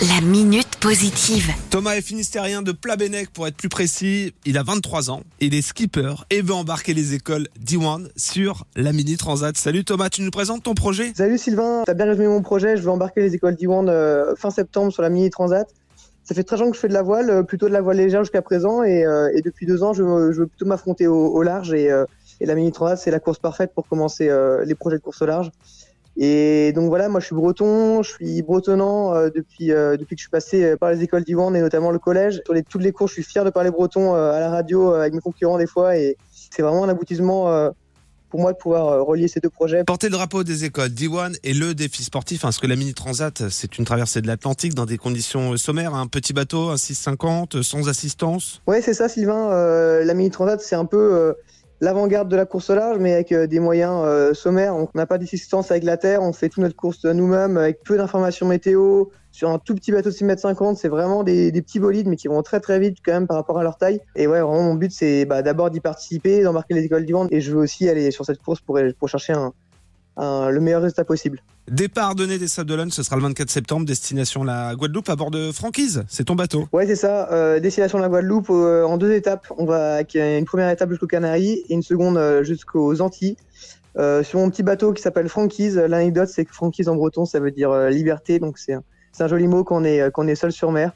[0.00, 1.50] La minute positive.
[1.70, 4.32] Thomas est finistérien de Plabennec pour être plus précis.
[4.46, 8.92] Il a 23 ans, il est skipper et veut embarquer les écoles D1 sur la
[8.92, 9.56] Mini Transat.
[9.56, 11.10] Salut Thomas, tu nous présentes ton projet?
[11.16, 12.76] Salut Sylvain, t'as bien résumé mon projet.
[12.76, 15.66] Je veux embarquer les écoles D1 euh, fin septembre sur la Mini Transat.
[16.22, 17.96] Ça fait 13 ans que je fais de la voile, euh, plutôt de la voile
[17.96, 21.26] légère jusqu'à présent et, euh, et, depuis deux ans, je, je veux plutôt m'affronter au,
[21.26, 21.90] au, large et,
[22.40, 24.30] et la Mini Transat, c'est la course parfaite pour commencer
[24.64, 25.50] les projets de course au large.
[26.20, 30.20] Et donc voilà, moi je suis breton, je suis bretonnant euh, depuis euh, depuis que
[30.20, 32.42] je suis passé euh, par les écoles d'Iwan et notamment le collège.
[32.44, 35.14] Sur les, toutes les cours, je suis fier de parler breton à la radio avec
[35.14, 37.70] mes concurrents des fois et c'est vraiment un aboutissement
[38.30, 39.84] pour moi de pouvoir relier ces deux projets.
[39.84, 42.94] Porter le drapeau des écoles D1 et le défi sportif, hein, parce que la mini
[42.94, 47.62] transat, c'est une traversée de l'Atlantique dans des conditions sommaires, un petit bateau, un 650,
[47.62, 48.60] sans assistance.
[48.66, 49.50] Ouais, c'est ça, Sylvain.
[50.02, 51.34] la mini transat, c'est un peu
[51.80, 54.76] l'avant-garde de la course au large, mais avec euh, des moyens euh, sommaires.
[54.76, 57.96] On n'a pas d'assistance avec la terre, on fait toute notre course nous-mêmes avec peu
[57.96, 59.06] d'informations météo.
[59.30, 62.08] Sur un tout petit bateau de 6 mètres 50, c'est vraiment des, des, petits bolides,
[62.08, 64.00] mais qui vont très très vite quand même par rapport à leur taille.
[64.16, 67.26] Et ouais, vraiment mon but c'est bah, d'abord d'y participer, d'embarquer les écoles du vent,
[67.30, 69.52] et je veux aussi aller sur cette course pour, pour chercher un,
[70.18, 71.42] le meilleur résultat possible.
[71.70, 75.30] Départ donné des Sables d'Olonne, ce sera le 24 septembre, destination la Guadeloupe à bord
[75.30, 76.66] de Franquise, c'est ton bateau.
[76.72, 79.46] Ouais, c'est ça, euh, destination la Guadeloupe euh, en deux étapes.
[79.58, 83.36] On va une première étape jusqu'aux Canaries et une seconde euh, jusqu'aux Antilles.
[83.98, 87.40] Euh, sur mon petit bateau qui s'appelle Franquise, l'anecdote c'est que Franquise en breton ça
[87.40, 88.82] veut dire liberté, donc c'est un,
[89.18, 90.92] un, joli mot qu'on est, qu'on est seul sur mer.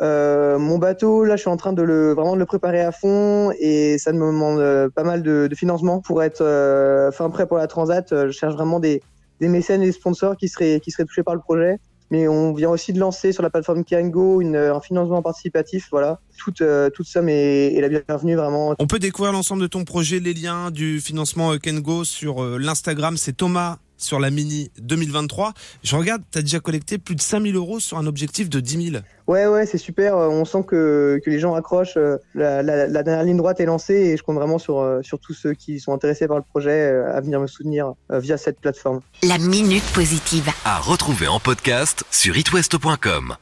[0.00, 2.92] Euh, mon bateau, là, je suis en train de le vraiment de le préparer à
[2.92, 7.46] fond et ça me demande euh, pas mal de, financement pour être euh, fin prêt
[7.46, 8.06] pour la transat.
[8.10, 9.02] Je cherche vraiment des,
[9.40, 11.78] des, mécènes et des sponsors qui seraient qui seraient touchés par le projet.
[12.10, 15.88] Mais on vient aussi de lancer sur la plateforme Kirango une, un financement participatif.
[15.90, 18.74] Voilà, toute toute somme est la bienvenue vraiment.
[18.78, 23.16] On peut découvrir l'ensemble de ton projet, les liens du financement Kengo sur l'Instagram.
[23.16, 25.52] C'est Thomas sur la Mini 2023.
[25.82, 28.90] Je regarde, tu as déjà collecté plus de 5000 euros sur un objectif de 10
[28.90, 29.02] 000.
[29.26, 30.16] Ouais, ouais, c'est super.
[30.16, 31.96] Euh, on sent que, que les gens accrochent.
[31.96, 35.00] Euh, la, la, la, dernière ligne droite est lancée et je compte vraiment sur, euh,
[35.02, 38.60] sur tous ceux qui sont intéressés par le projet à venir me soutenir via cette
[38.60, 39.00] plateforme.
[39.22, 40.50] La Minute Positive.
[40.64, 43.36] À retrouver en podcast sur itwest.com.